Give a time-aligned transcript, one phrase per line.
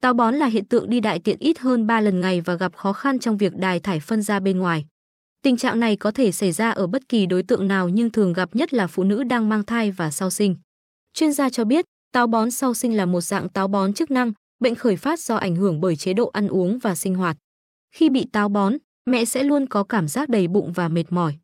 [0.00, 2.76] Táo bón là hiện tượng đi đại tiện ít hơn 3 lần ngày và gặp
[2.76, 4.86] khó khăn trong việc đài thải phân ra bên ngoài.
[5.42, 8.32] Tình trạng này có thể xảy ra ở bất kỳ đối tượng nào nhưng thường
[8.32, 10.56] gặp nhất là phụ nữ đang mang thai và sau sinh.
[11.14, 14.32] Chuyên gia cho biết, táo bón sau sinh là một dạng táo bón chức năng,
[14.60, 17.36] bệnh khởi phát do ảnh hưởng bởi chế độ ăn uống và sinh hoạt.
[17.94, 18.76] Khi bị táo bón,
[19.10, 21.36] mẹ sẽ luôn có cảm giác đầy bụng và mệt mỏi.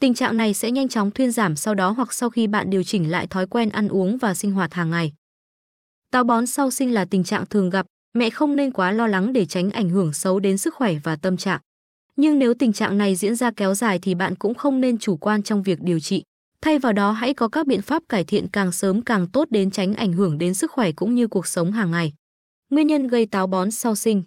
[0.00, 2.82] Tình trạng này sẽ nhanh chóng thuyên giảm sau đó hoặc sau khi bạn điều
[2.82, 5.12] chỉnh lại thói quen ăn uống và sinh hoạt hàng ngày.
[6.10, 9.32] Táo bón sau sinh là tình trạng thường gặp, mẹ không nên quá lo lắng
[9.32, 11.60] để tránh ảnh hưởng xấu đến sức khỏe và tâm trạng.
[12.16, 15.16] Nhưng nếu tình trạng này diễn ra kéo dài thì bạn cũng không nên chủ
[15.16, 16.22] quan trong việc điều trị.
[16.60, 19.70] Thay vào đó hãy có các biện pháp cải thiện càng sớm càng tốt đến
[19.70, 22.12] tránh ảnh hưởng đến sức khỏe cũng như cuộc sống hàng ngày.
[22.70, 24.22] Nguyên nhân gây táo bón sau sinh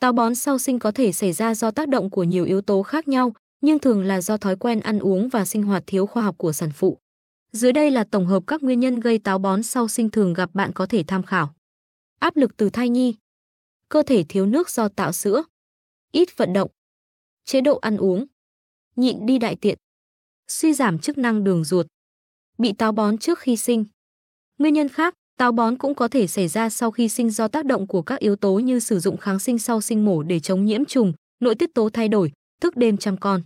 [0.00, 2.82] Táo bón sau sinh có thể xảy ra do tác động của nhiều yếu tố
[2.82, 6.22] khác nhau, nhưng thường là do thói quen ăn uống và sinh hoạt thiếu khoa
[6.22, 6.98] học của sản phụ.
[7.52, 10.50] Dưới đây là tổng hợp các nguyên nhân gây táo bón sau sinh thường gặp
[10.54, 11.54] bạn có thể tham khảo.
[12.18, 13.14] Áp lực từ thai nhi,
[13.88, 15.42] cơ thể thiếu nước do tạo sữa,
[16.12, 16.70] ít vận động,
[17.44, 18.26] chế độ ăn uống,
[18.96, 19.78] nhịn đi đại tiện,
[20.48, 21.86] suy giảm chức năng đường ruột,
[22.58, 23.84] bị táo bón trước khi sinh.
[24.58, 27.66] Nguyên nhân khác, táo bón cũng có thể xảy ra sau khi sinh do tác
[27.66, 30.64] động của các yếu tố như sử dụng kháng sinh sau sinh mổ để chống
[30.64, 33.42] nhiễm trùng, nội tiết tố thay đổi, thức đêm chăm con.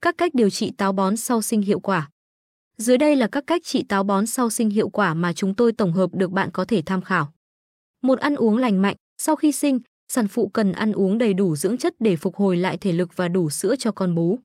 [0.00, 2.10] Các cách điều trị táo bón sau sinh hiệu quả.
[2.76, 5.72] Dưới đây là các cách trị táo bón sau sinh hiệu quả mà chúng tôi
[5.72, 7.33] tổng hợp được bạn có thể tham khảo.
[8.04, 9.80] Một ăn uống lành mạnh, sau khi sinh,
[10.12, 13.16] sản phụ cần ăn uống đầy đủ dưỡng chất để phục hồi lại thể lực
[13.16, 14.38] và đủ sữa cho con bú.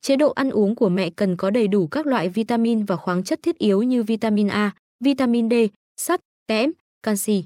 [0.00, 3.24] Chế độ ăn uống của mẹ cần có đầy đủ các loại vitamin và khoáng
[3.24, 5.54] chất thiết yếu như vitamin A, vitamin D,
[6.00, 6.70] sắt, kẽm,
[7.02, 7.44] canxi.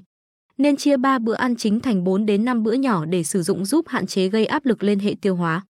[0.57, 3.65] Nên chia 3 bữa ăn chính thành 4 đến 5 bữa nhỏ để sử dụng
[3.65, 5.65] giúp hạn chế gây áp lực lên hệ tiêu hóa.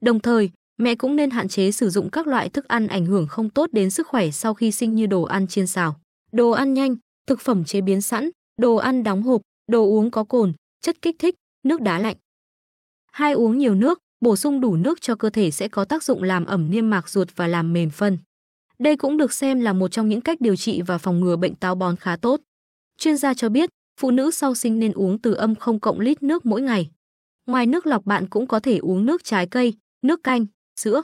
[0.00, 3.26] Đồng thời, mẹ cũng nên hạn chế sử dụng các loại thức ăn ảnh hưởng
[3.26, 5.96] không tốt đến sức khỏe sau khi sinh như đồ ăn chiên xào,
[6.32, 8.30] đồ ăn nhanh, thực phẩm chế biến sẵn,
[8.62, 9.40] đồ ăn đóng hộp,
[9.72, 12.16] đồ uống có cồn, chất kích thích, nước đá lạnh.
[13.12, 16.22] Hai uống nhiều nước, bổ sung đủ nước cho cơ thể sẽ có tác dụng
[16.22, 18.18] làm ẩm niêm mạc ruột và làm mềm phân.
[18.78, 21.54] Đây cũng được xem là một trong những cách điều trị và phòng ngừa bệnh
[21.54, 22.40] táo bón khá tốt.
[22.98, 23.70] Chuyên gia cho biết,
[24.00, 26.90] phụ nữ sau sinh nên uống từ âm không cộng lít nước mỗi ngày.
[27.46, 30.46] Ngoài nước lọc bạn cũng có thể uống nước trái cây, nước canh,
[30.80, 31.02] sữa.